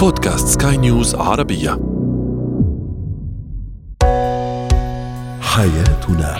[0.00, 1.70] بودكاست سكاي نيوز عربية.
[5.40, 6.36] حياتنا.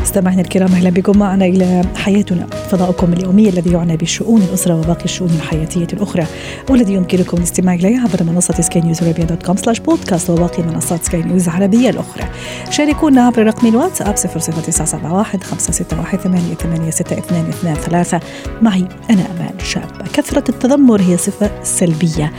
[0.00, 2.61] مستمعينا الكرام أهلا بكم معنا إلى حياتنا.
[2.72, 6.26] فضاؤكم اليومي الذي يعنى بشؤون الأسرة وباقي الشؤون الحياتية الأخرى
[6.70, 11.04] والذي يمكنكم الاستماع إليه عبر منصة سكاي نيوز عربيه dot com slash بودكاست وباقي منصات
[11.04, 12.24] سكاي نيوز العربية الأخرى.
[12.70, 18.20] شاركونا عبر رقم الواتساب 00971 561 886223
[18.62, 22.32] معي أنا أمان شابه كثرة التذمر هي صفة سلبية.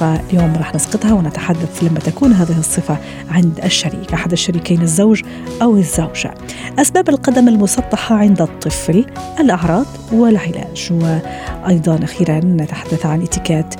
[0.00, 2.96] فاليوم راح نسقطها ونتحدث لما تكون هذه الصفة
[3.30, 5.22] عند الشريك أحد الشريكين الزوج
[5.62, 6.34] أو الزوجة.
[6.78, 9.06] أسباب القدم المسطحة عند الطفل
[9.40, 9.71] الأعراض.
[10.12, 13.74] والعلاج وأيضا أخيرا نتحدث عن اتكات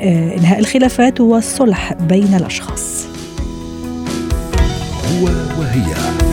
[0.00, 3.06] آه، إنهاء الخلافات والصلح بين الأشخاص.
[5.06, 5.24] هو
[5.60, 6.29] وهي.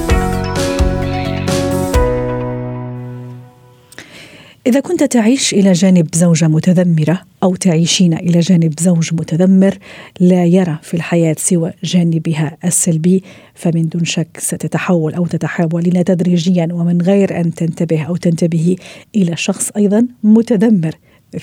[4.67, 9.77] إذا كنت تعيش إلى جانب زوجة متذمرة أو تعيشين إلى جانب زوج متذمر
[10.19, 13.23] لا يرى في الحياة سوى جانبها السلبي
[13.55, 18.75] فمن دون شك ستتحول أو تتحولين تدريجيا ومن غير أن تنتبه أو تنتبهي
[19.15, 20.95] إلى شخص أيضا متذمر.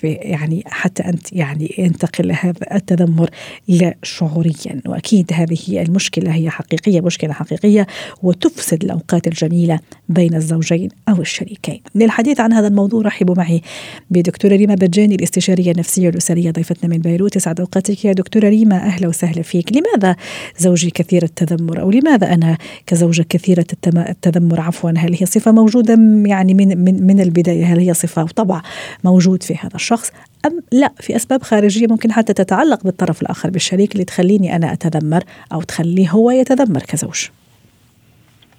[0.03, 3.31] يعني حتى أنت يعني ينتقل هذا التذمر
[3.69, 4.81] إلى شعوريا.
[4.87, 7.87] وأكيد هذه المشكلة هي حقيقية مشكلة حقيقية
[8.23, 11.81] وتفسد الأوقات الجميلة بين الزوجين أو الشريكين.
[11.95, 13.63] للحديث عن هذا الموضوع رحبوا معي
[14.11, 17.37] بدكتورة ريما بجاني الاستشارية النفسية الأسرية ضيفتنا من بيروت.
[17.37, 18.77] يسعد أوقاتك يا دكتورة ريما.
[18.77, 19.73] أهلا وسهلا فيك.
[19.73, 20.17] لماذا
[20.59, 26.55] زوجي كثير التذمر؟ أو لماذا أنا كزوجة كثيرة التذمر؟ عفوا هل هي صفة موجودة يعني
[26.55, 28.63] من من من البداية؟ هل هي صفة وطبع
[29.05, 30.13] موجود في هذا الشخص
[30.47, 30.91] أم لا.
[31.01, 35.23] في أسباب خارجية ممكن حتى تتعلق بالطرف الآخر بالشريك اللي تخليني أنا أتذمر
[35.53, 37.29] أو تخليه هو يتذمر كزوج.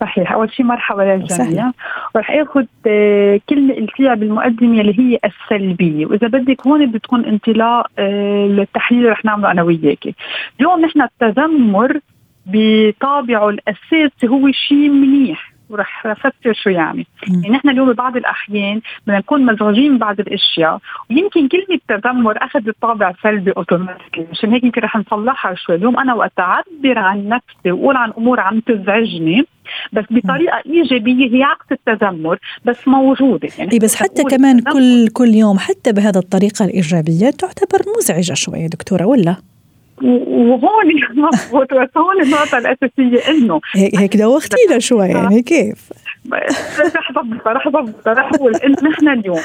[0.01, 0.31] صحيح.
[0.31, 1.71] أول شيء مرحبا للجميع
[2.15, 6.05] ورح آخذ آه، كلمه قلتيها بالمقدمة اللي هي السلبية.
[6.05, 10.15] وإذا بدك هون بتكون انطلاق آه، للتحليل اللي رح نعمله أنا وياكي.
[10.59, 11.99] اليوم نحن التذمر
[12.45, 15.54] بطابعه الأساسي هو شيء منيح.
[15.69, 17.07] ورح افسر شو يعني.
[17.27, 23.13] يعني نحن اليوم ببعض الأحيان بدنا نكون مزعوجين ببعض الأشياء ويمكن كلمه تذمر اخذت طابع
[23.23, 24.25] سلبي أوتوماتيكي.
[24.31, 25.75] مشان هيك يمكن رح نصلحها شوي.
[25.75, 29.45] اليوم أنا وقت أعبر عن نفسي وأقول عن أمور عم تزعجني
[29.93, 33.49] بس بطريقة إيجابية هي عكس التذمر بس موجودة.
[33.57, 38.67] يعني إيه بس حتى كمان كل كل يوم حتى بهذا الطريقة الإيجابية تعتبر مزعجة شوية
[38.67, 39.35] دكتورة ولا؟
[40.01, 40.85] وهون
[41.25, 45.89] مضبوط بس هون النقطة الأساسية إنه هيك دوختينا شوي يعني كيف؟
[46.95, 49.39] رح ضبطها رح ضبطها رح أقول انه نحن اليوم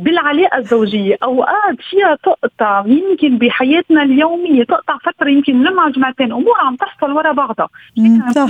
[0.00, 1.16] بالعلاقة الزوجية.
[1.22, 7.32] اوقات فيها تقطع يمكن بحياتنا اليومية تقطع فترة يمكن لمعة جمعتين أمور عم تحصل ورا
[7.32, 7.68] بعضها.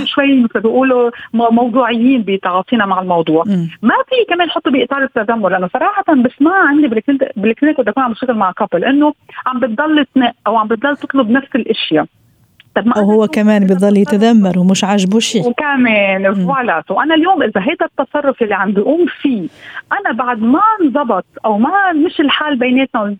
[0.05, 3.43] شوي مثل بيقولوا موضوعيين بتعاطينا مع الموضوع.
[3.47, 3.69] مم.
[3.81, 8.37] ما في كمان نحطه بإطار التذمر لأنه صراحة بسمع عندي بالكلينيك بدي أكون عم بشتغل
[8.37, 9.13] مع كابل إنه
[9.45, 12.05] عم بتضل تنق أو عم بتضل تطلب نفس الأشياء.
[12.75, 15.47] طب ما وهو كمان بضل يتذمر ومش عاجبه شيء.
[15.47, 16.83] وكمان فوالا.
[16.89, 19.47] وأنا اليوم إذا هيدا التصرف اللي عم بقوم فيه
[19.99, 23.15] أنا بعد ما انضبط أو ما مش الحال بيناتنا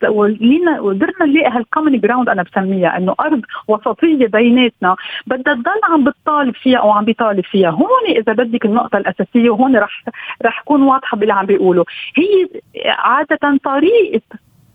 [0.79, 4.95] وقدرنا نلاقي هال common ground أنا بسميها إنه أرض وسطية بيناتنا
[5.27, 7.69] بدها تضل عم بتطالب فيها أو عم بيطالب فيها.
[7.69, 10.03] هون إذا بدك النقطة الأساسية وهون رح
[10.45, 11.85] رح اكون واضحة باللي عم بيقولوا.
[12.15, 12.49] هي
[12.85, 14.21] عادة طريقة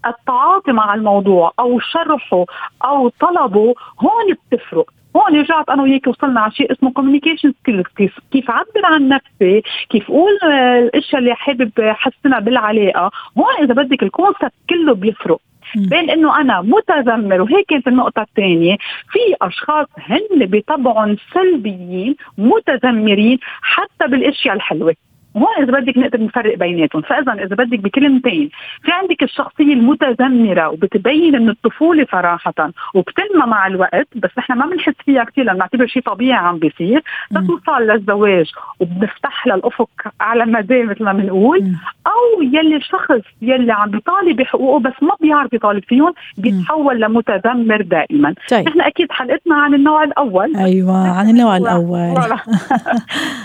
[0.06, 2.44] التعاطي مع الموضوع أو شرحه
[2.84, 4.90] أو طلبه هون بتفرق.
[5.16, 9.62] هون رجعت أنا وياك وصلنا على شيء اسمه communication skills كيف كيف أعبر عن نفسي؟
[9.90, 15.40] كيف أقول الأشياء اللي حابب أحسنها بالعلاقة؟ هون إذا بدك ال concept كله بيفرق.
[15.76, 18.76] بين إنه أنا متذمر وهيك كانت النقطة الثانية
[19.10, 24.94] في أشخاص هن بطبعهم سلبيين متذمرين حتى بالأشياء الحلوة.
[25.36, 28.50] هون إذا بدك نقدر نفرق بيناتهم فاذا إذا بدك بكلمتين
[28.82, 34.94] في عندك الشخصية المتذمره وبتبين إنه الطفولة صراحة وبتنمى مع الوقت بس نحن ما بنحس
[35.04, 39.90] فيها كثير لأنه نعتبر شيء طبيعي عم بيصير لتوصل للزواج وبنفتح لها الافق
[40.20, 41.74] على مدى مثل ما بنقول
[42.06, 48.34] أو يلي الشخص يلي عم بيطالب بحقوقه بس ما بيعرف يطالب فيهم بيتحول لمتذمر دائما.
[48.50, 48.68] طيب.
[48.68, 50.56] نحن أكيد حلقتنا عن النوع الأول.
[50.56, 52.14] أيوه عن النوع الأول.
[52.18, 52.38] ولا,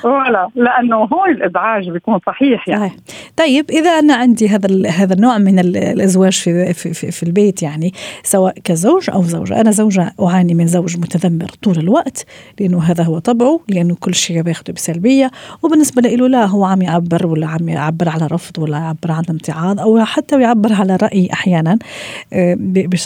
[0.03, 0.49] ولا.
[0.55, 2.91] لأنه هون الازعاج الازعاج بيكون صحيح يعني.
[3.37, 7.93] طيب إذا أنا عندي هذا هذا النوع من الإزواج في, في في في البيت يعني
[8.23, 12.25] سواء كزوج أو زوجة أنا زوجة أعاني من زوج متذمر طول الوقت
[12.59, 15.31] لأنه هذا هو طبعه لأنه كل شيء بياخده بسلبية
[15.63, 19.79] وبالنسبة له لا هو عم يعبر ولا عم يعبر على رفض ولا يعبر عن امتعاض
[19.79, 21.79] أو حتى يعبر على رأي أحيانا
[22.33, 22.57] آه،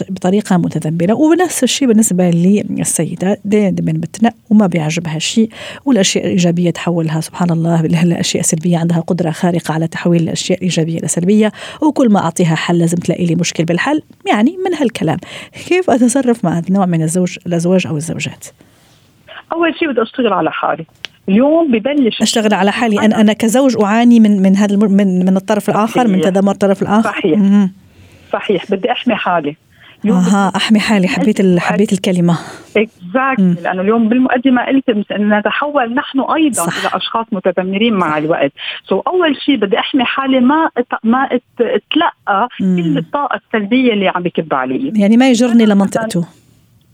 [0.10, 1.14] بطريقة متذمرة.
[1.14, 5.50] ونفس الشيء بالنسبة للسيدة دائما بتنق وما بيعجبها شيء
[5.86, 11.08] والأشياء الإيجابية تحولها سبحان الله الاشياء السلبية عندها قدرة خارقة على تحويل الأشياء الايجابيه إلى
[11.08, 11.52] سلبية
[11.82, 15.18] وكل ما أعطيها حل لازم تلاقي لي مشكل بالحل يعني من هالكلام.
[15.68, 18.48] كيف اتصرف مع نوع من الزوج الأزواج أو الزوجات؟
[19.54, 20.86] أول شيء بدي أشتغل على حالي.
[21.30, 23.00] اليوم ببلش أشتغل على حالي.
[23.00, 26.08] أنا أنا كزوج أعاني من من هذا من من الطرف الآخر صحيح.
[26.08, 27.10] من تذمر الطرف الآخر.
[27.10, 27.40] صحيح.
[28.34, 28.72] صحيح.
[28.72, 29.56] بدي أحمي حالي.
[30.12, 32.38] أها أحمي حالي حبيت حبيت الكلمة.
[32.78, 36.80] exactly لأنه اليوم بالمقدمه قلت إن نتحول نحن أيضا صح.
[36.80, 38.52] إلى أشخاص متذمرين مع الوقت.
[38.90, 40.70] so أول شيء بدي أحمي حالي ما
[41.04, 41.30] ما
[41.60, 44.94] إتلقى كل الطاقة السلبية اللي عم بكب علي.
[44.96, 46.26] يعني ما يجرني لمنطقته.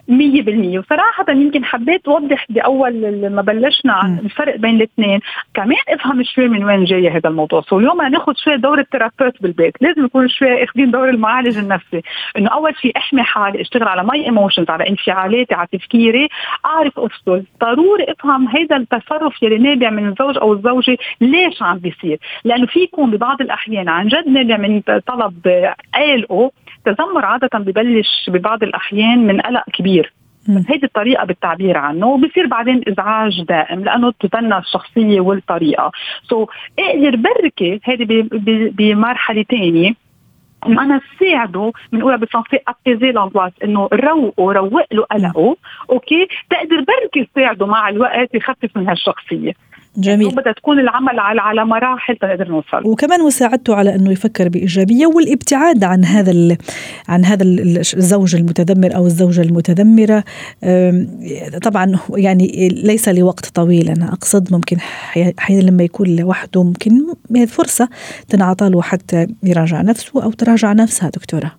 [0.10, 0.80] مية بالمية.
[0.80, 5.20] وصراحة يمكن حبيت أوضح بأول ما بلشنا عن الفرق بين الاثنين.
[5.54, 7.62] كمان افهم شوي من وين جاي هذا الموضوع.
[7.62, 9.74] so اليوم ناخذ شوي دور ال thérapeute بالبيت.
[9.82, 12.02] لازم يكون شوي اخذين دور المعالج النفسي.
[12.38, 16.28] إنه أول شيء احمي حالي اشتغل على my emotions على انفعالاتي على تفكيري.
[16.66, 17.44] أعرف أفصل.
[17.62, 22.20] ضروري أفهم هذا التصرف يلي نابع من الزوج أو الزوجة ليش عم بيصير.
[22.44, 25.48] لأنه في يكون ببعض الأحيان عن جد نابع من طلب
[25.94, 26.52] قلقه
[26.88, 30.14] التذمر عادة ببلش ببعض الأحيان من قلق كبير.
[30.70, 35.92] هيدي الطريقة بالتعبير عنه وبصير بعدين إزعاج دائم لأنه تتبنى الشخصية والطريقة.
[36.30, 38.30] so, أقدر بركي هيدي
[38.72, 39.94] بمرحلة ثانية
[40.66, 45.58] إنه أنا ساعده بنقولها بالفرنسي apaiser l'angoisse إنه روقه روق له قلقه.
[45.90, 49.54] أوكي؟ تقدر بركي تساعده مع الوقت يخفف من هالشخصية.
[49.98, 50.36] جميل.
[50.36, 52.88] بدها تكون العمل على على مراحل تقدر نوصل.
[52.88, 56.58] وكمان مساعدته على إنه يفكر بإيجابية والابتعاد عن هذا
[57.08, 60.24] عن هذا الزوج المتذمر أو الزوجة المتذمرة.
[61.64, 63.90] طبعا يعني ليس لوقت طويل.
[63.90, 64.78] أنا أقصد ممكن
[65.38, 66.92] حين لما يكون لوحده ممكن
[67.48, 67.90] فرصة
[68.30, 71.52] تنعطى له حتى يراجع نفسه أو تراجع نفسها دكتورة.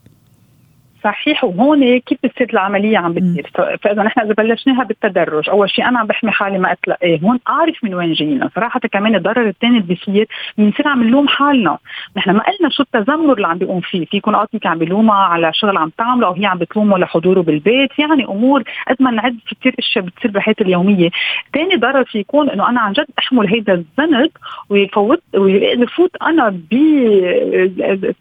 [1.04, 3.50] صحيح وهون كيف بتصير العملية عم بتصير؟
[3.82, 7.84] فإذا نحن إذا بلشناها بالتدرج أول شيء أنا عم بحمي حالي ما اتلقاه هون اعرف
[7.84, 11.78] من وين جينا صراحة كمان الضرر الثاني اللي بيصير بنصير عم نلوم حالنا.
[12.16, 14.04] نحن ما قلنا شو التذمر اللي عم بيقوم فيه.
[14.04, 17.98] في يكون اوقات عم بيلومها على شغل عم تعمله أو هي عم بتلومه لحضوره بالبيت.
[17.98, 21.10] يعني أمور قد ما نعد في كثير أشياء بتصير بحياتي اليومية.
[21.54, 24.30] ثاني ضرر في يكون إنه أنا عن جد أحمل هيدا الذنب
[24.68, 26.74] ويفوت ويفوت أنا ب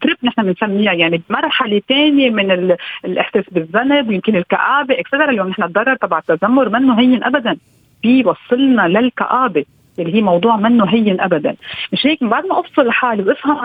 [0.00, 2.50] trip نحن بنسميها يعني بمرحله ثانية من
[3.04, 7.56] الإحساس بالذنب ويمكن الكآبة etcetera اليوم نحن الضرر تبع التذمر منه هين ابدا.
[8.02, 9.64] بيوصلنا للكآبة
[9.98, 11.56] اللي هي موضوع منه هين ابدا.
[11.92, 13.56] مش هيك؟ بعد ما افصل حالي وأفهم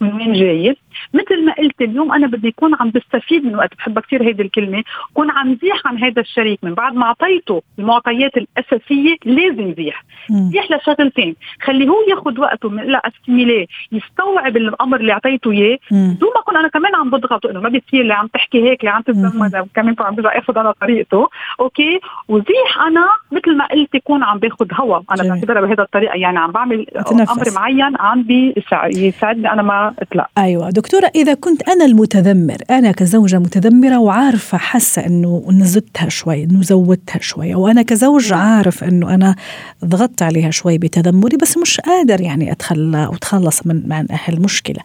[0.00, 0.76] من وين جاي
[1.14, 4.82] مثل ما قلت اليوم أنا بدي أكون عم بستفيد من وقت بحبها كثير هيدي الكلمة.
[5.14, 10.70] كون عم زيح عن هذا الشريك من بعد ما أعطيته المعطيات الأساسية لازم زيح زيح
[10.70, 11.36] لشغلتين.
[11.62, 15.78] خليه هو ياخذ وقته لا استيميليه يستوعب الأمر اللي أعطيته إياه.
[15.90, 18.90] دون ما أكون أنا كمان عم بضغطه إنه ما بيصير اللي عم تحكي هيك اللي
[18.90, 21.28] عم تتزمر كمان عم برجع اخذ أنا طريقته.
[21.60, 25.00] أوكي؟ وزيح أنا مثل ما قلت يكون عم باخذ هوا.
[25.10, 26.14] أنا بعتبرها بهذا الطريقة.
[26.14, 30.70] يعني عم بعمل أمر معين عم بيساعدني أنا ما اطلع أيوه.
[30.70, 37.18] دكتورة إذا كنت أنا المتذمر أنا كزوجة متذمرة وعارفة حاسة أنه نزدتها شوي أنه زودتها
[37.20, 39.36] شوي أو أنا كزوج عارف أنه أنا
[39.84, 44.80] ضغطت عليها شوي بتذمري بس مش قادر يعني أتخلى وأتخلص من من هالمشكلة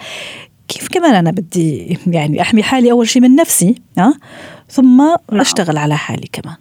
[0.67, 4.13] كيف كمان أنا بدي يعني أحمي حالي أول شيء من نفسي ها
[4.69, 5.41] ثم نعم.
[5.41, 6.55] أشتغل على حالي كمان.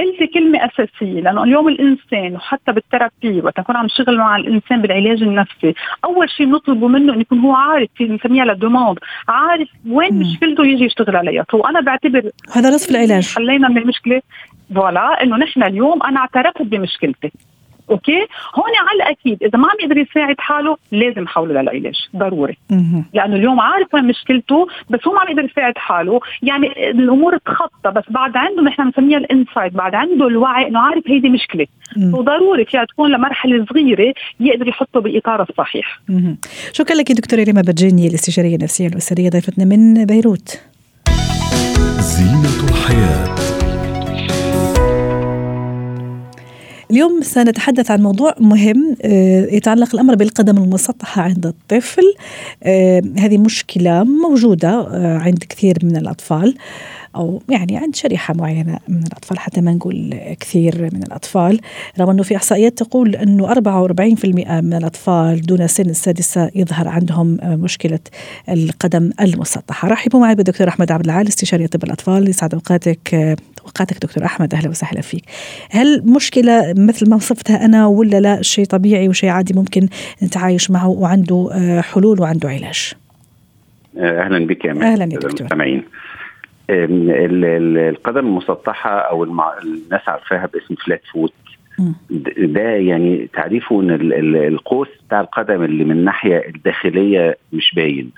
[0.00, 5.22] قلتي كلمة أساسية لأنه اليوم الإنسان وحتى بالثيرابي وقت نكون عم نشتغل مع الإنسان بالعلاج
[5.22, 10.18] النفسي أول شيء بنطلبه منه إنه يكون هو عارف في بنسميها la demande عارف وين.
[10.18, 11.44] مشكلته يجي يشتغل عليها.
[11.54, 13.34] هو أنا بعتبر هذا نصف العلاج.
[13.34, 14.22] حلينا من المشكلة
[14.74, 17.32] voilà إنه نحن اليوم أنا اعترفت بمشكلتي.
[17.90, 22.58] أوكي؟ هون على الأكيد إذا ما عم يقدر يساعد حاله لازم حوله للعلاج ضروري.
[23.14, 26.20] لأنه اليوم عارف وين مشكلته بس هو ما عم يقدر يساعد حاله.
[26.42, 31.02] يعني الأمور تخطى بس بعد عنده نحن بنسميها ال insight بعد عنده الوعي إنه عارف
[31.06, 31.66] هيدي مشكلة.
[32.12, 36.00] وضروري فيها تكون لمرحلة صغيرة يقدر يحطه باطاره الصحيح.
[36.72, 40.60] شكرا لك دكتورة ريما بجيني الاستشارية النفسية الأسرية ضيفتنا من بيروت.
[41.98, 43.59] زينة الحياة.
[46.90, 52.02] اليوم سنتحدث عن موضوع مهم آه، يتعلق الأمر بالقدم المسطحة عند الطفل.
[52.62, 56.54] آه، هذه مشكلة موجودة آه، عند كثير من الأطفال.
[57.16, 61.60] أو يعني عند شريحة معينة من الأطفال حتى ما نقول كثير من الأطفال.
[62.00, 67.98] رغم إنه في إحصائيات تقول إنه 44% من الأطفال دون سن السادسة يظهر عندهم مشكلة
[68.48, 69.88] القدم المسطحة.
[69.88, 72.28] رحبوا معي بالدكتور أحمد عبد العال استشاري طب الأطفال.
[72.28, 73.14] يسعد أوقاتك
[73.64, 74.54] أوقاتك دكتور أحمد.
[74.54, 75.24] أهلا وسهلا فيك.
[75.70, 79.88] هل مشكلة مثل ما وصفتها أنا ولا لا شيء طبيعي وشيء عادي ممكن
[80.22, 81.50] نتعايش معه وعنده
[81.82, 82.92] حلول وعنده علاج؟
[83.98, 85.40] أهلا بك يا أهلا يا دكتور.
[85.40, 85.82] المستمعين
[86.70, 91.32] القدم المسطحة أو الناس عارفاها باسم فلات فوت
[92.38, 93.90] ده يعني تعريفه إن
[94.36, 98.10] القوس بتاع القدم اللي من الناحية الداخلية مش باين.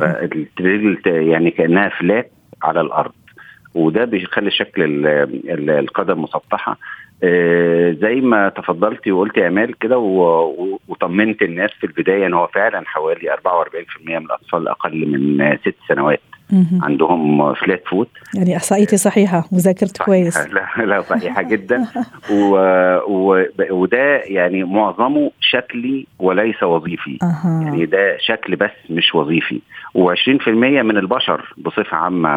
[0.00, 2.30] فالرجل يعني كأنها فلات
[2.62, 3.12] على الأرض.
[3.74, 5.06] وده بيخلي شكل
[5.68, 6.78] القدم مسطحة.
[8.00, 9.98] زي ما تفضلتي وقلتي يا امال كده
[10.88, 13.36] وطمنت الناس في البداية إن هو فعلا حوالي 44%
[14.06, 16.20] من الأطفال أقل من ست سنوات.
[16.82, 20.38] عندهم فلات فوت يعني إحصائيتي صحيحة وذاكرت كويس.
[20.78, 21.86] لا لا صحيحة جدا.
[22.30, 22.56] و...
[23.08, 23.44] و...
[23.70, 27.18] وده يعني معظمه شكلي وليس وظيفي.
[27.22, 27.60] أه.
[27.64, 29.60] يعني ده شكل بس مش وظيفي.
[29.98, 32.28] و20% من البشر بصفة عامة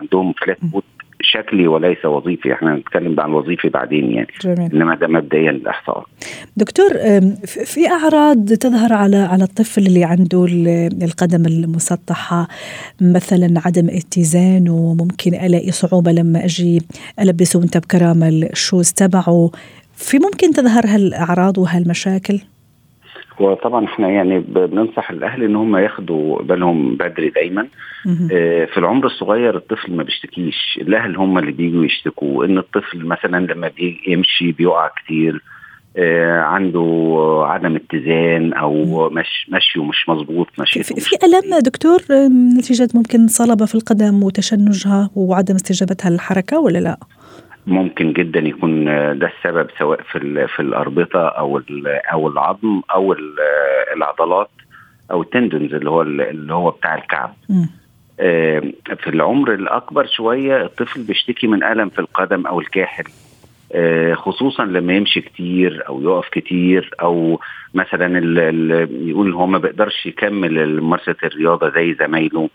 [0.00, 0.84] عندهم flat foot
[1.22, 2.52] شكلي وليس وظيفي.
[2.52, 4.28] إحنا هنتكلم عن الوظيفي بعدين يعني.
[4.44, 4.72] جميل.
[4.74, 6.04] إنما ده مبدئيا الاحصاء
[6.56, 6.88] دكتور
[7.46, 10.46] في أعراض تظهر على على الطفل اللي عنده
[11.02, 12.48] القدم المسطحة
[13.00, 16.82] مثلا عدم اتزان وممكن ألاقي صعوبة لما أجي
[17.20, 19.50] ألبسه وأنت بكرامة الشوز تبعه.
[19.94, 22.40] في ممكن تظهر هالأعراض وهالمشاكل؟
[23.40, 27.66] وطبعا إحنا يعني بننصح الأهل إن هم ياخدوا بالهم بدري دايما.
[28.32, 30.78] آه في العمر الصغير الطفل ما بيشتكيش.
[30.80, 32.44] الأهل هم اللي بيجوا يشتكوا.
[32.44, 35.42] إن الطفل مثلا لما بيجي يمشي بيقع كتير
[35.96, 41.98] آه عنده عدم اتزان أو مش مشيه مش مظبوط مشي في, في ألم دكتور
[42.58, 46.96] نتيجه ممكن صلبه في القدم وتشنجها وعدم استجابتها للحركة ولا لا؟
[47.66, 48.84] ممكن جدا يكون
[49.18, 51.62] ده السبب سواء في في الأربطة أو
[52.12, 53.16] أو العظم أو
[53.96, 54.50] العضلات
[55.10, 57.34] أو التندنز اللي هو اللي هو بتاع الكعب.
[57.48, 57.64] م.
[58.98, 63.04] في العمر الأكبر شوية الطفل بيشتكي من ألم في القدم أو الكاحل
[64.14, 67.40] خصوصا لما يمشي كتير أو يقف كتير أو
[67.74, 68.18] مثلا
[69.08, 72.48] يقول هو ما بيقدرش يكمل ممارسه الرياضة زي زمايله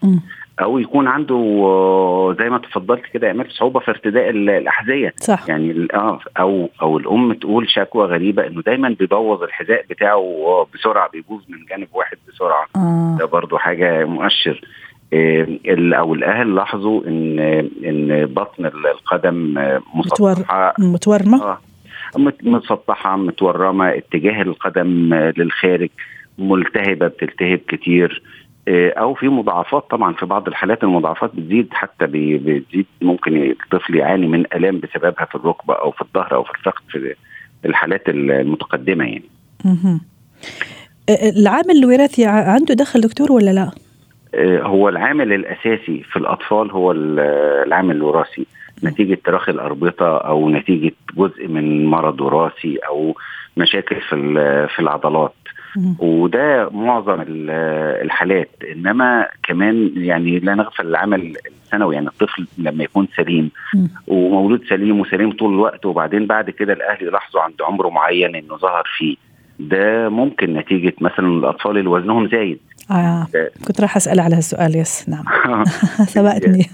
[0.62, 1.36] أو يكون عنده
[2.39, 5.50] زي ما تفضلت كده يعمل صعوبة في ارتداء الأحذية صح.
[5.50, 11.41] يعني آه أو أو الأم تقول شكوى غريبة إنه دايما بيبوظ الحذاء بتاعه بسرعة بيبوظ
[11.50, 13.17] من جانب واحد بسرعة آه.
[13.19, 14.62] ده برضو حاجة مؤشر
[15.13, 17.39] أو الأهل لاحظوا إن
[17.85, 19.55] إن بطن القدم
[19.95, 20.73] مسطحة.
[20.79, 21.59] متورمة؟ آه
[22.43, 25.89] مسطحة متورمة اتجاه القدم للخارج
[26.37, 28.23] ملتهبة بتلتهب كتير.
[28.69, 32.85] أو في مضاعفات طبعا في بعض الحالات المضاعفات بتزيد حتى بتزيد.
[33.01, 37.15] ممكن الطفل يعاني من آلام بسببها في الركبة أو في الظهر أو في الفخذ في
[37.65, 39.29] الحالات المتقدمة يعني.
[41.09, 43.71] العامل الوراثي عنده دخل دكتور ولا لا؟
[44.39, 48.46] هو العامل الأساسي في الأطفال هو العامل الوراثي.
[48.84, 53.15] نتيجة تراخي الأربطة أو نتيجة جزء من مرض وراثي أو
[53.58, 54.15] مشاكل في
[54.75, 55.34] في العضلات.
[56.00, 58.50] وده معظم الحالات.
[58.72, 63.51] إنما كمان يعني لا نغفل العمل السنوي يعني الطفل لما يكون سليم
[64.08, 68.84] ومولود سليم وسليم طول الوقت وبعدين بعد كده الأهل يلاحظوا عند عمر معين إنه ظهر
[68.98, 69.15] فيه.
[69.60, 72.60] ده ممكن نتيجة مثلا الأطفال اللي وزنهم زايد.
[72.91, 73.27] آه.
[73.67, 75.24] كنت راح أسأل على هالسؤال yes نعم.
[76.15, 76.65] سبقتني.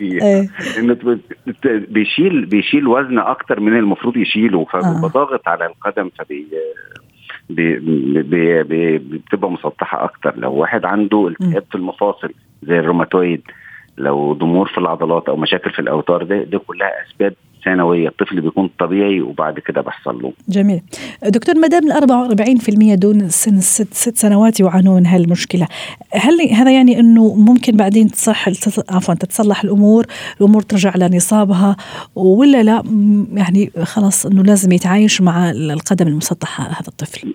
[0.78, 1.18] إنه
[1.64, 6.46] بيشيل بيشيل وزن أكتر من المفروض يشيله فبيبقى ضاغط على القدم فبي
[7.50, 7.78] بي
[8.22, 10.34] بي بي بتبقى مسطحة أكتر.
[10.36, 13.42] لو واحد عنده التهاب في المفاصل زي الروماتويد
[13.98, 18.70] لو ضمور في العضلات أو مشاكل في الأوتار ده دي كلها أسباب ثانويه الطفل بيكون
[18.78, 20.32] طبيعي وبعد كده بيحصل له.
[20.48, 20.80] جميل.
[21.26, 25.66] دكتور ما دام ال 44% دون سن ست, ست سنوات يعانون من هالمشكلة.
[26.12, 28.48] هل هذا يعني إنه ممكن بعدين تصح
[28.90, 30.04] عفوا تتصلح الأمور
[30.40, 31.76] الأمور ترجع لنصابها
[32.14, 32.82] ولا لا؟
[33.32, 37.34] يعني خلاص إنه لازم يتعايش مع القدم المسطحة هذا الطفل.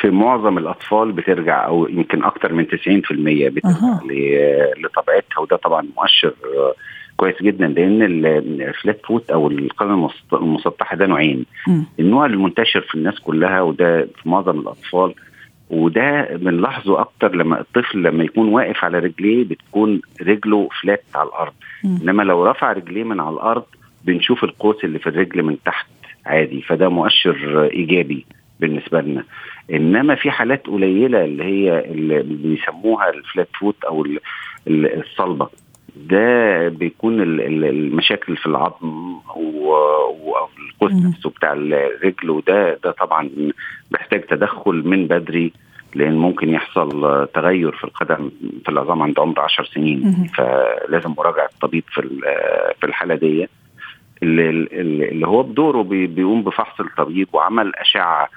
[0.00, 2.68] في معظم الأطفال بترجع أو يمكن أكثر من 90%
[3.48, 4.00] بترجع أه.
[4.78, 6.34] لطبيعتها وده طبعا مؤشر
[7.16, 11.46] كويس جدا لأن ال flat foot أو القدم المسطحة ده نوعين.
[11.68, 11.80] م.
[12.00, 15.14] النوع المنتشر في الناس كلها وده في معظم الأطفال
[15.70, 21.52] وده بنلاحظه أكتر لما الطفل لما يكون واقف على رجليه بتكون رجله flat على الأرض.
[21.84, 21.96] م.
[22.02, 23.64] إنما لو رفع رجليه من على الأرض
[24.04, 25.86] بنشوف القوس اللي في الرجل من تحت
[26.26, 26.62] عادي.
[26.62, 28.26] فده مؤشر إيجابي
[28.60, 29.24] بالنسبة لنا.
[29.72, 34.06] إنما في حالات قليلة اللي هي اللي بيسموها ال flat foot أو
[34.68, 35.48] الصلبة.
[35.96, 43.30] ده بيكون المشاكل في العظم والقوس نفسه بتاع الرجل وده ده طبعا
[43.90, 45.52] بيحتاج تدخل من بدري
[45.94, 48.30] لأن ممكن يحصل تغير في القدم
[48.64, 50.28] في العظام عند عمر 10 سنين.
[50.36, 52.02] فلازم مراجعة الطبيب في
[52.80, 53.48] في الحالة دي.
[54.22, 54.50] اللي,
[55.10, 58.28] اللي هو بدوره بيقوم بفحص الطبيب وعمل أشعة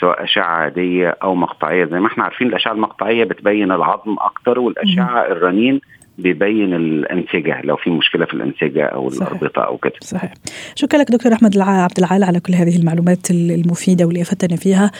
[0.00, 1.84] سواء أشعة عادية أو مقطعية.
[1.84, 5.80] زي ما إحنا عارفين الأشعة المقطعية بتبين العظم أكتر والأشعة الرنين
[6.22, 9.28] بيبين الانسجة لو في مشكلة في الانسجة أو صحيح.
[9.28, 9.92] الأربطة أو كده.
[10.00, 10.34] صحيح.
[10.74, 14.90] شكرا لك دكتور أحمد عبد العال على كل هذه المعلومات المفيدة واللي أفدتنا فيها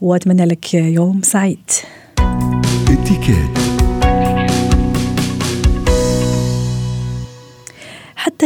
[0.00, 1.70] وأتمنى لك يوم سعيد.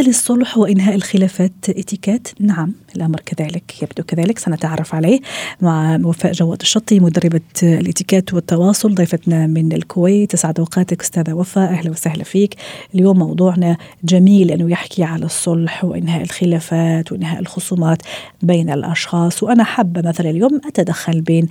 [0.01, 2.27] للصلح وإنهاء الخلافات اتيكات.
[2.39, 5.19] نعم الأمر كذلك يبدو كذلك سنتعرف عليه
[5.61, 8.95] مع وفاء جواد الشطي مدربة الاتيكات والتواصل.
[8.95, 12.55] ضيفتنا من الكويت تسعد أوقاتك أستاذة وفاء أهلا وسهلا فيك.
[12.95, 18.01] اليوم موضوعنا جميل أنه يحكي على الصلح وإنهاء الخلافات وإنهاء الخصومات
[18.41, 19.43] بين الأشخاص.
[19.43, 21.47] وأنا حابة مثلا اليوم أتدخل بين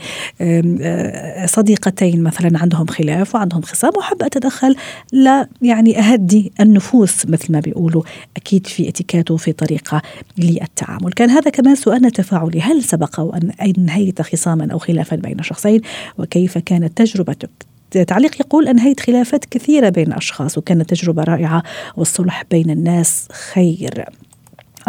[1.46, 4.76] صديقتين مثلا عندهم خلاف وعندهم خصام وحابة أتدخل
[5.12, 8.02] لا يعني أهدي النفوس مثل ما بيقولوا
[8.36, 10.02] أكيد في اتيكات وفي طريقة
[10.38, 11.12] للتعامل.
[11.12, 15.80] كان هذا كمان سؤالنا تفاعلي هل سبق وأن أنهيت خصاما أو خلافا بين شخصين؟
[16.18, 17.50] وكيف كانت تجربتك
[17.90, 21.62] تعليق يقول أنهيت خلافات كثيرة بين أشخاص وكانت تجربة رائعة
[21.96, 24.04] والصلح بين الناس خير.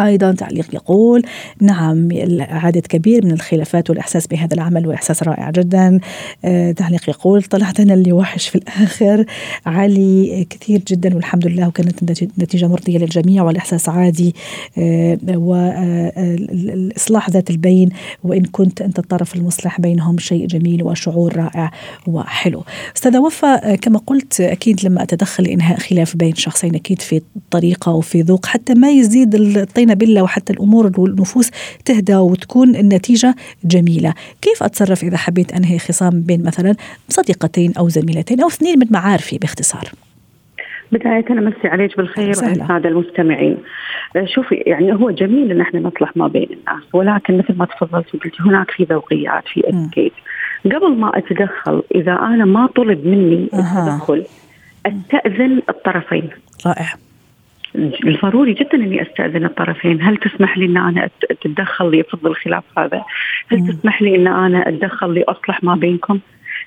[0.00, 1.22] أيضا تعليق يقول
[1.60, 2.08] نعم
[2.40, 6.00] عدد كبير من الخلافات والإحساس بهذا العمل وإحساس رائع جدا.
[6.44, 9.24] آه تعليق يقول طلعت أنا اللي وحش في الآخر.
[9.66, 12.04] علي كثير جدا والحمد لله وكانت
[12.38, 14.34] نتيجة مرضية للجميع والإحساس عادي.
[14.78, 17.88] آه والإصلاح ذات البين
[18.24, 21.70] وإن كنت أنت الطرف المصلح بينهم شيء جميل وشعور رائع
[22.06, 22.64] وحلو.
[22.96, 28.22] أستاذة وفاء كما قلت أكيد لما أتدخل لإنهاء خلاف بين شخصين أكيد في طريقة وفي
[28.22, 31.50] ذوق حتى ما يزيد الطين استعينا بالله وحتى الأمور والنفوس
[31.84, 36.74] تهدى وتكون النتيجة جميلة، كيف أتصرف إذا حبيت أنهي خصام بين مثلا
[37.08, 39.84] صديقتين أو زميلتين أو اثنين من معارفي باختصار؟
[40.92, 43.56] بداية أنا مسي عليك بالخير والسادة المستمعين.
[44.34, 48.36] شوفي يعني هو جميل أن إحنا نصلح ما بين الناس ولكن مثل ما تفضلت وقلتي
[48.40, 50.12] هناك في ذوقيات في اتيكيت
[50.64, 54.24] قبل ما أتدخل إذا أنا ما طلب مني التدخل
[54.86, 56.28] أستأذن الطرفين.
[56.66, 56.94] رائع.
[57.74, 63.04] الضروري جدا إني أستأذن الطرفين، هل تسمح لي إن أنا أتدخل لافض الخلاف هذا؟
[63.48, 63.66] هل مم.
[63.66, 66.18] تسمح لي إن أنا أتدخل لأصلح ما بينكم؟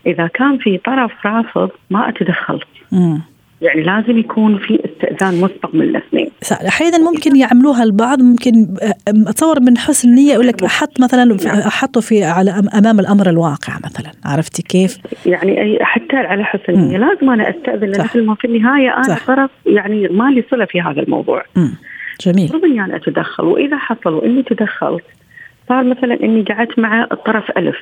[0.06, 2.60] إذا كان في طرف رافض ما أتدخل.
[2.92, 3.22] مم.
[3.62, 6.30] يعني لازم يكون في استئذان مسبق من الاثنين.
[6.68, 8.68] أحيانا ممكن يعملوها البعض ممكن
[9.08, 14.12] أتصور من حسن النية يقول لك أحط مثلا أحطه في على أمام الأمر الواقع مثلا
[14.26, 16.98] عرفتي كيف؟ يعني حتى على حسن النية.
[16.98, 19.28] لازم أنا أستأذن لأن ما في النهاية أنا صح.
[19.28, 21.44] طرف يعني ما لي صلة في هذا الموضوع.
[21.56, 21.76] مم.
[22.22, 22.40] جميل.
[22.40, 25.04] المفروض إني أنا أتدخل وإذا حصل وإني تدخلت
[25.70, 27.78] صار مثلا إني قعدت مع الطرف ألف.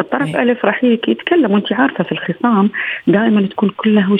[0.00, 0.42] الطرف أيه.
[0.42, 2.70] ألف راح يتكلم وأنت عارفة في الخصام
[3.06, 4.16] دائما تكون كلها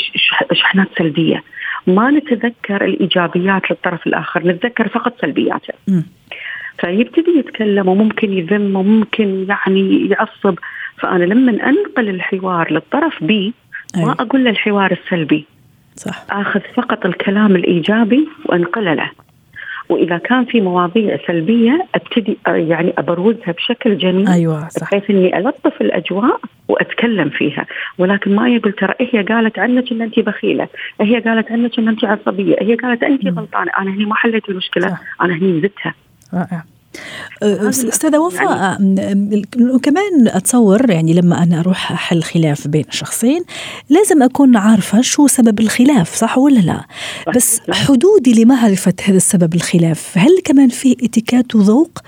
[0.53, 1.43] شحنات سلبية
[1.87, 6.03] ما نتذكر الإيجابيات للطرف الآخر نتذكر فقط سلبياته م.
[6.79, 10.59] فيبتدي يتكلم وممكن يذم وممكن يعني يعصب
[10.99, 13.55] فأنا لما أنقل الحوار للطرف بي
[13.97, 15.47] ما أقول له الحوار السلبي
[15.97, 16.27] صح.
[16.31, 19.11] آخذ فقط الكلام الإيجابي وأنقله له
[19.89, 25.81] وإذا كان في مواضيع سلبية أبتدي يعني أبروزها بشكل جميل أيوه صح بحيث إني ألطف
[25.81, 27.67] الأجواء وأتكلم فيها
[27.99, 30.69] ولكن ما يقول ترى هي قالت عنك إن انت بخيلة،
[31.01, 34.89] هي قالت عنك إن انت عصبية، هي قالت انت غلطانة، أنا هني ما حليت المشكلة،
[34.89, 35.01] صح.
[35.21, 35.95] أنا هني زدتها.
[36.35, 36.65] رائع.
[37.43, 39.43] أستاذة وفاء يعني
[39.83, 43.45] كمان أتصور يعني لما أنا أروح أحل خلاف بين شخصين
[43.89, 46.85] لازم أكون عارفة شو سبب الخلاف صح ولا لا؟
[47.37, 51.99] بس حدودي لمعرفة هذا السبب الخلاف هل كمان في اتيكات وذوق؟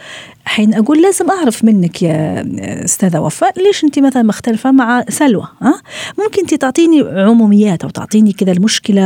[0.47, 2.45] حين أقول لازم أعرف منك يا
[2.85, 5.83] أستاذة وفاء ليش أنت مثلا مختلفة مع سلوى ها؟
[6.19, 9.03] ممكن أنت تعطيني عموميات أو تعطيني كذا المشكلة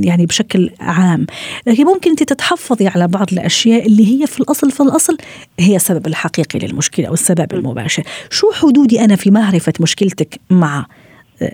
[0.00, 1.26] يعني بشكل عام
[1.66, 5.16] لكن ممكن أنت تتحفظي على بعض الأشياء اللي هي في الأصل في الأصل
[5.60, 8.02] هي السبب الحقيقي للمشكلة أو السبب المباشر.
[8.30, 10.86] شو حدودي أنا في معرفة مشكلتك مع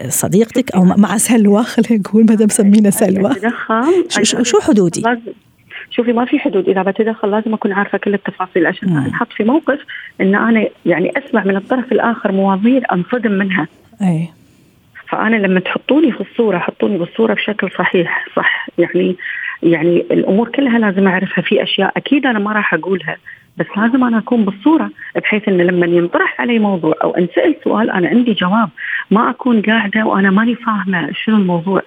[0.09, 3.35] صديقتك أو مع سلوى؟ خلينا نقول ما دام سمينا سلوى.
[4.43, 5.03] شو حدودي؟
[5.91, 6.69] شوفي ما في حدود.
[6.69, 9.81] إذا بتدخل لازم أكون عارفة كل التفاصيل عشان ما انحط في موقف
[10.21, 13.69] إن أنا يعني أسمع من الطرف الآخر مواضيع أنصدم منها.
[14.03, 14.29] أي.
[15.09, 18.69] فأنا لما تحطوني في الصورة حطوني بالصورة بشكل صحيح صح.
[18.79, 19.17] يعني
[19.63, 21.43] يعني الأمور كلها لازم أعرفها.
[21.43, 23.17] في أشياء أكيد أنا ما راح أقولها
[23.57, 28.09] بس لازم أنا أكون بالصورة بحيث إن لما ينطرح علي موضوع أو انسال سؤال أنا
[28.09, 28.69] عندي جواب.
[29.11, 31.83] ما أكون قاعدة وأنا ماني فاهمة شنو الموضوع.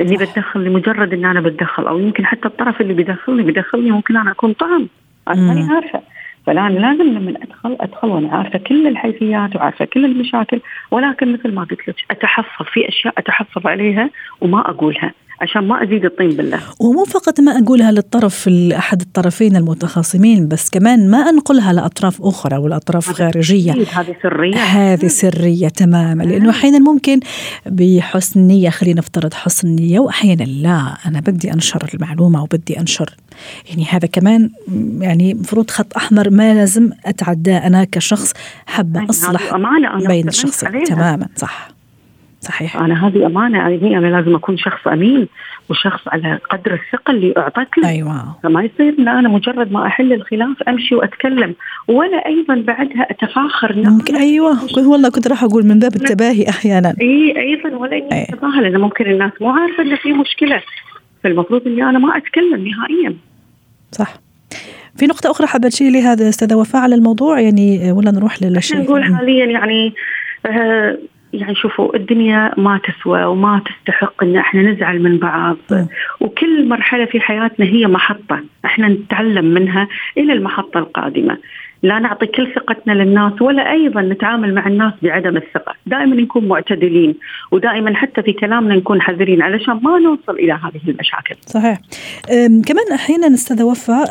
[0.00, 4.30] اني بتدخل لمجرد إن أنا بتدخل أو يمكن حتى الطرف اللي بيدخلني بيدخلني ممكن أنا
[4.30, 4.88] أكون طعم.
[5.28, 6.00] أنا ماني عارفة.
[6.46, 11.64] فالآن لازم لما أدخل أدخل وأنا عارفة كل الحيثيات وعارفة كل المشاكل ولكن مثل ما
[11.64, 15.12] قلت لك أتحفظ في أشياء أتحفظ عليها وما أقولها.
[15.44, 16.60] عشان ما أزيد الطين بالله.
[16.80, 23.12] ومو فقط ما أقولها للطرف أحد الطرفين المتخاصمين بس كمان ما أنقلها لأطراف أخرى ولأطراف
[23.12, 23.72] خارجية.
[23.72, 24.56] هذه سرية.
[24.56, 27.20] هذه سرية تماما لأنه أحيانا ممكن
[27.66, 30.96] بحسن نية خلينا نفترض حسن نية وأحيانا لا.
[31.06, 33.16] أنا بدي أنشر المعلومة وبدي أنشر.
[33.70, 34.50] يعني هذا كمان
[34.98, 38.32] يعني مفروض خط أحمر ما لازم أتعداه أنا كشخص
[38.66, 39.56] حابة أصلح
[40.06, 40.84] بين الشخصين.
[40.84, 41.73] تماما صح.
[42.44, 42.76] صحيح.
[42.76, 43.58] أنا هذه أمانة.
[43.58, 45.28] يعني أنا لازم أكون شخص أمين
[45.68, 48.36] وشخص على قدر الثقه اللي اعطت لي أيوه.
[48.42, 51.54] فما يصير إن أنا مجرد ما أحل الخلاف أمشي وأتكلم
[51.88, 53.76] ولا أيضا بعدها أتفاخر.
[53.76, 54.16] ممكن.
[54.16, 54.58] أيوه.
[54.76, 56.94] والله كنت راح أقول من باب التباهي أحيانا.
[57.00, 58.22] إي أيضا ولا اني.
[58.22, 60.62] اتظاهر لأن ممكن الناس مو عارفة إن في مشكلة.
[61.22, 63.16] فالمفروض إني أنا ما أتكلم نهائيا.
[63.92, 64.14] صح.
[64.96, 69.04] في نقطة أخرى حابة تشيلي هذا أستاذة وفاء على الموضوع يعني ولا نروح للشيء نقول
[69.04, 69.94] حاليا يعني
[70.46, 70.98] آه
[71.40, 75.86] يعني شوفوا الدنيا ما تسوى وما تستحق إن إحنا نزعل من بعض م.
[76.20, 81.38] وكل مرحلة في حياتنا هي محطة إحنا نتعلم منها إلى المحطة القادمة
[81.84, 87.14] لا نعطي كل ثقتنا للناس ولا أيضا نتعامل مع الناس بعدم الثقة، دائما نكون معتدلين
[87.50, 91.36] ودائما حتى في كلامنا نكون حذرين علشان ما نوصل إلى هذه المشاكل.
[91.46, 91.80] صحيح.
[92.66, 94.08] كمان أحيانا أستاذ وفاء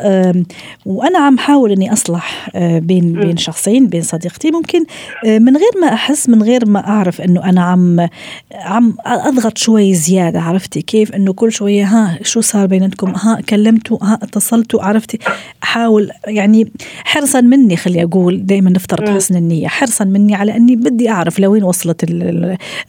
[0.86, 3.12] وأنا عم حاول إني أصلح أه، بين.
[3.12, 4.84] بين شخصين بين صديقتي ممكن
[5.26, 8.08] أه، من غير ما أحس من غير ما أعرف إنه أنا عم
[8.52, 13.98] عم أضغط شوي زيادة عرفتي كيف إنه كل شوية ها شو صار بينكم ها كلمتوا
[14.02, 15.18] ها اتصلتوا عرفتي
[15.62, 16.72] أحاول يعني
[17.04, 19.68] حرصا من مني خلي أقول دائما نفترض حسن النية.
[19.68, 22.04] حرصا مني على أني بدي أعرف لوين وصلت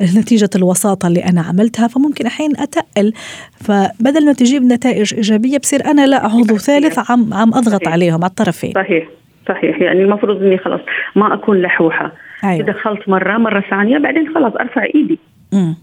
[0.02, 3.14] نتيجة الوساطة اللي أنا عملتها فممكن أحيانا أتقل.
[3.60, 8.30] فبدل ما تجيب نتائج إيجابية بصير أنا لا عضو ثالث عم عم أضغط عليهم على
[8.30, 8.74] الطرفين.
[8.76, 9.08] صحيح.
[9.50, 9.82] صحيح.
[9.82, 10.82] يعني المفروض إني خلاص
[11.16, 12.12] ما أكون لحوحة.
[12.44, 12.66] أيوة.
[12.66, 15.20] دخلت مرة مرة ثانية بعدين خلاص أرفع إيدي.
[15.54, 15.76] امم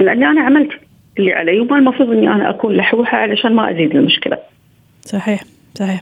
[0.00, 0.70] لأني أنا عملت
[1.18, 4.38] اللي علي وما المفروض إني أنا أكون لحوحة علشان ما أزيد المشكلة.
[5.04, 5.40] صحيح.
[5.78, 6.00] صحيح.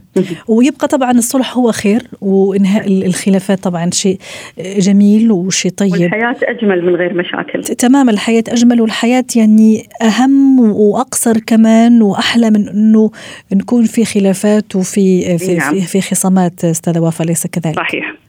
[0.49, 4.19] ويبقى طبعا الصلح هو خير وإنهاء الخلافات طبعا شيء
[4.59, 5.93] جميل وشيء طيب.
[5.93, 7.63] والحياة أجمل من غير مشاكل.
[7.63, 13.11] تماما الحياة أجمل والحياة يعني أهم وأقصر كمان وأحلى من إنه
[13.53, 15.75] نكون في خلافات وفي في نعم.
[15.75, 18.28] في, في خصامات أستاذة وفاء ليس كذلك؟ صحيح.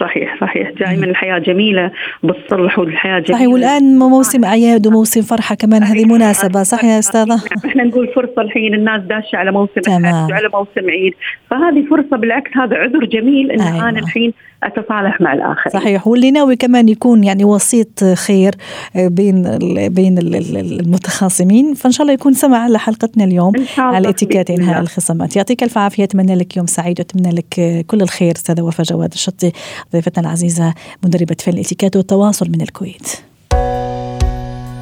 [0.00, 0.70] صحيح صحيح.
[0.80, 1.90] دائما الحياة جميلة
[2.22, 3.38] بالصلح والحياة جميلة.
[3.38, 8.42] صحيح والآن موسم اعياد وموسم فرحة كمان هذه مناسبة صح يا أستاذة؟ إحنا نقول فرصة
[8.42, 10.32] الحين الناس داشه على موسم تمام.
[10.32, 11.12] على موسم عيد.
[11.50, 13.88] فهذه فرصة بالعكس هذا عذر جميل إن أيوة.
[13.88, 14.32] أنا الحين
[14.62, 18.54] أتصالح مع الآخر صحيح واللي ناوي كمان يكون يعني وسيط خير
[18.94, 19.58] بين
[19.88, 25.36] بين المتخاصمين فإن شاء الله يكون سمع على حلقتنا اليوم على اتيكيت إنهاء الخصامات.
[25.36, 29.52] يعطيك ألف عافية أتمنى لك يوم سعيد وأتمنى لك كل الخير أستاذة وفاء جواد الشطي.
[29.92, 30.74] ضيفتنا العزيزة
[31.04, 33.08] مدربة فن الاتيكيت والتواصل من الكويت.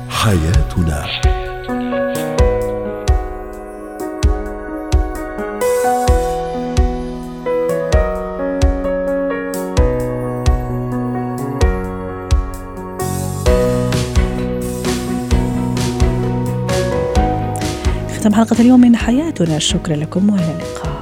[0.09, 1.07] حياتنا.
[18.19, 19.59] ختم حلقة اليوم من حياتنا.
[19.59, 20.98] شكرا لكم وإلى اللقاء.